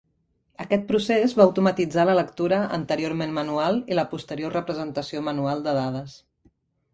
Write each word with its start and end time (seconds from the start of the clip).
Aquest 0.63 0.85
procés 0.91 1.35
va 1.39 1.45
automatitzar 1.49 2.05
la 2.09 2.15
lectura 2.19 2.61
anteriorment 2.77 3.37
manual 3.37 3.79
i 3.93 3.99
la 4.01 4.07
posterior 4.15 4.57
representació 4.59 5.23
manual 5.29 5.63
de 5.69 5.77
dades. 5.81 6.19